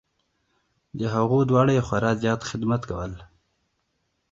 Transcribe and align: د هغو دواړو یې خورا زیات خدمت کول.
د 0.99 1.01
هغو 1.15 1.37
دواړو 1.49 1.71
یې 1.77 1.85
خورا 1.87 2.11
زیات 2.21 2.41
خدمت 2.49 2.81
کول. 2.89 3.13